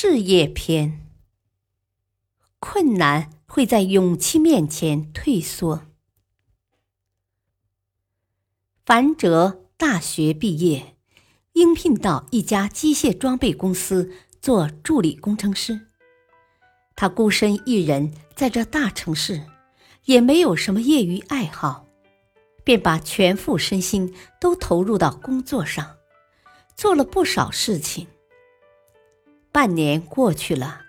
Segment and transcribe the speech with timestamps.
[0.00, 1.04] 事业篇：
[2.60, 5.88] 困难会在勇气面前退缩。
[8.86, 10.94] 樊哲大学毕业，
[11.54, 15.88] 应聘到一家机械装备公司做助理工程师。
[16.94, 19.44] 他孤身一人在这大城市，
[20.04, 21.84] 也没有什么业余爱好，
[22.62, 25.96] 便把全副身心都投入到工作上，
[26.76, 28.06] 做了不少事情。
[29.50, 30.82] 半年过去了，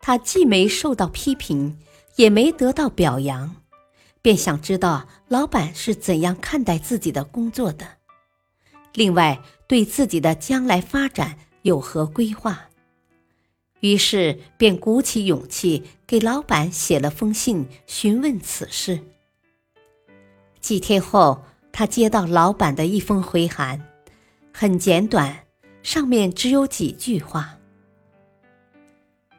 [0.00, 1.78] 他既没受到批评，
[2.16, 3.56] 也没得到表扬，
[4.22, 7.86] 便想知道老板是怎样看待自己的工作的。
[8.94, 12.68] 另外，对自己的将来发展有何规划？
[13.80, 18.98] 于是便鼓起勇气给老板写了封信，询问此事。
[20.60, 23.80] 几天后，他接到老板的一封回函，
[24.52, 25.44] 很简短，
[25.84, 27.57] 上面只有几句话。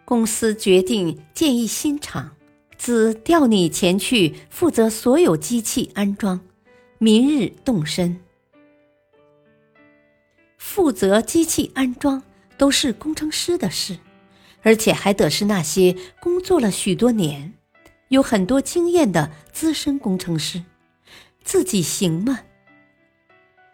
[0.09, 2.35] 公司决定建一新厂，
[2.79, 6.41] 自调你前去负责所有机器安装，
[6.97, 8.19] 明日动身。
[10.57, 12.23] 负责机器安装
[12.57, 13.99] 都是工程师的事，
[14.63, 17.53] 而且还得是那些工作了许多年、
[18.07, 20.63] 有很多经验的资深工程师，
[21.43, 22.39] 自己行吗？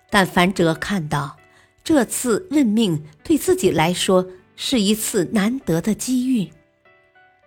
[0.09, 1.37] 但樊哲看到
[1.81, 4.27] 这次任命对自己来说。
[4.55, 6.49] 是一次难得的机遇，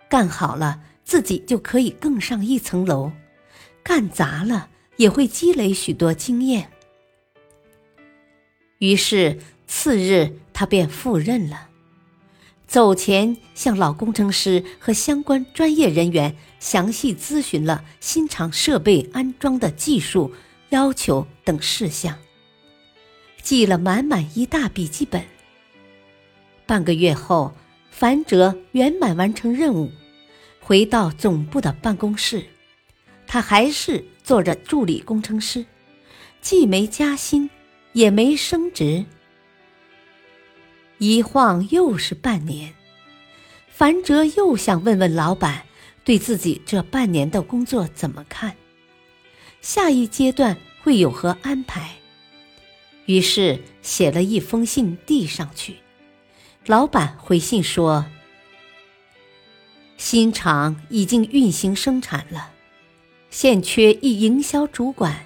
[0.09, 3.11] 干好了自己就可以更上一层楼，
[3.83, 6.71] 干砸了也会积累许多经验。
[8.77, 11.69] 于是次日他便赴任了，
[12.67, 20.31] 走前向老工程师和相关专业人员详细咨询了新厂设备安装的技术
[20.69, 22.17] 要求等事项，
[23.41, 25.38] 记了满满一大笔记本。
[26.69, 27.51] 半个月后，
[27.89, 29.91] 樊哲圆满完成任务，
[30.59, 32.45] 回到总部的办公室，
[33.25, 35.65] 他还是做着助理工程师，
[36.41, 37.49] 既没加薪，
[37.93, 39.03] 也没升职。
[40.99, 42.75] 一晃又是半年，
[43.67, 45.63] 樊哲又想问问老板，
[46.03, 48.55] 对自己这半年的工作怎么看，
[49.59, 51.95] 下一阶段会有何安排？
[53.07, 55.77] 于是写了一封信递上去。
[56.65, 58.05] 老板回信说
[59.97, 62.51] ：“新厂已经运行生产了，
[63.31, 65.25] 现缺一营销主管，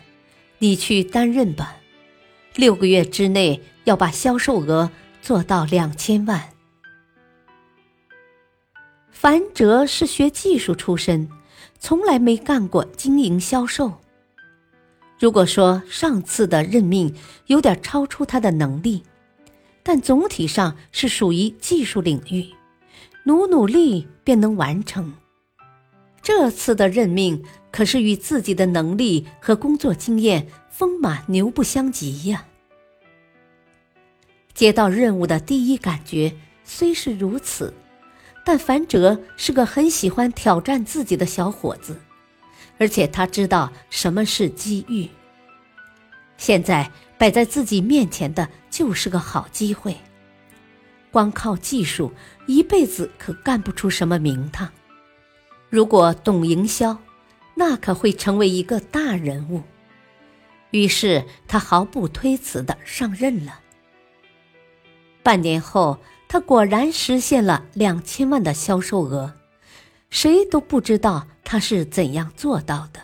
[0.60, 1.78] 你去担任吧。
[2.56, 4.90] 六个月之内要把销售额
[5.22, 6.50] 做到两千万。”
[9.12, 11.30] 樊哲是学技术出身，
[11.80, 14.00] 从来没干过经营销售。
[15.20, 17.16] 如果说上次的任命
[17.48, 19.04] 有点超出他的能力，
[19.86, 22.48] 但总体上是属于技术领域，
[23.26, 25.14] 努努力便能完成。
[26.22, 32.46] 这次的任命可是与自己的能力和工作经验风马牛不相及呀。
[34.54, 36.34] 接到任务的第一感觉
[36.64, 37.74] 虽是如此，
[38.46, 42.00] 但樊哲是个很喜欢挑战自己的小伙子，
[42.78, 45.10] 而且他知道什么是机遇。
[46.38, 46.90] 现在。
[47.24, 49.96] 摆在自己面前的就是个好机会。
[51.10, 52.12] 光靠技术
[52.48, 54.70] 一辈子可干不出什么名堂。
[55.70, 56.98] 如果懂营销，
[57.56, 59.64] 那可会成为一个大人物。
[60.72, 63.58] 于是他毫不推辞的上任了。
[65.24, 69.34] 半年后，他果然实现了两千万的销售额。
[70.10, 73.00] 谁都不知道他是怎样做到的。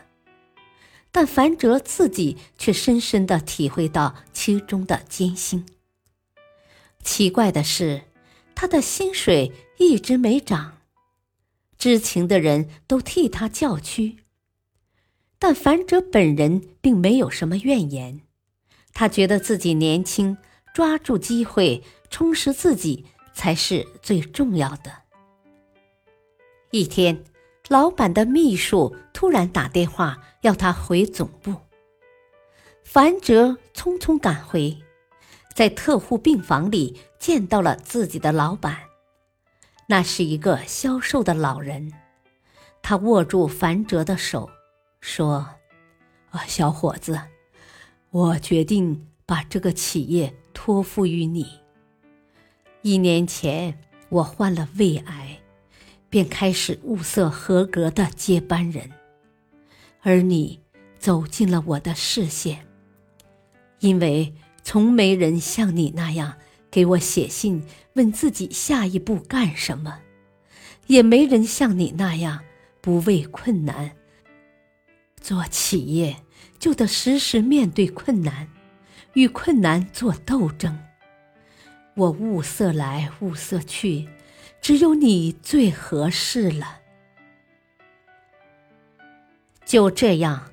[1.11, 5.65] 但樊哲自己却深深的体会到其中的艰辛。
[7.03, 8.03] 奇怪的是，
[8.53, 10.77] 他的薪水一直没涨，
[11.77, 14.17] 知情的人都替他叫屈。
[15.39, 18.21] 但樊哲本人并没有什么怨言，
[18.93, 20.37] 他觉得自己年轻，
[20.73, 25.03] 抓住机会充实自己才是最重要的。
[26.71, 27.23] 一天。
[27.69, 31.55] 老板的秘书突然打电话要他回总部，
[32.83, 34.75] 樊哲匆匆赶回，
[35.53, 38.75] 在特护病房里见到了自己的老板，
[39.85, 41.93] 那是一个消瘦的老人，
[42.81, 44.49] 他握住樊哲的手，
[44.99, 45.45] 说
[46.31, 47.21] ：“啊，小伙子，
[48.09, 51.45] 我决定把这个企业托付于你。
[52.81, 53.77] 一年前
[54.09, 55.38] 我患了胃癌，
[56.09, 58.89] 便开始物色合格的接班人，
[60.01, 60.59] 而你
[60.97, 62.65] 走进了我的视线，
[63.79, 64.33] 因为
[64.63, 66.35] 从没人像你那样。”
[66.71, 67.63] 给我写信
[67.93, 70.01] 问自己下一步干什么，
[70.85, 72.41] 也没人像你那样
[72.79, 73.95] 不畏困难。
[75.19, 76.17] 做企业
[76.59, 78.47] 就得时时面对困难，
[79.13, 80.77] 与困难做斗争。
[81.95, 84.07] 我物色来物色去，
[84.61, 86.79] 只有你最合适了。
[89.65, 90.51] 就这样，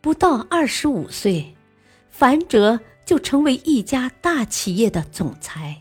[0.00, 1.56] 不到二十五岁，
[2.10, 2.80] 樊哲。
[3.04, 5.76] 就成为一家大企业的总裁，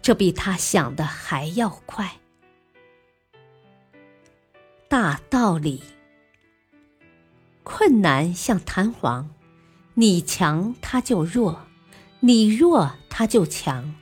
[0.00, 2.20] 这比他想的还要快。
[4.88, 5.82] 大道理，
[7.64, 9.34] 困难像弹簧，
[9.94, 11.66] 你强它就弱，
[12.20, 13.92] 你弱它就强。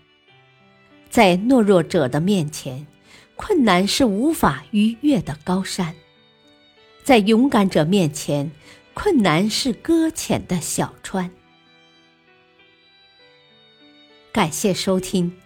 [1.10, 2.86] 在懦弱者的面前，
[3.34, 5.92] 困难是无法逾越的高山；
[7.02, 8.52] 在勇敢者面前，
[8.94, 11.28] 困难是搁浅的小川。
[14.30, 15.36] 感谢收听，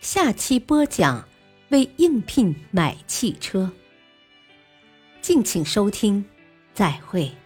[0.00, 1.28] 下期播讲
[1.70, 3.72] 为应聘买汽车。
[5.20, 6.24] 敬请收听，
[6.72, 7.41] 再会。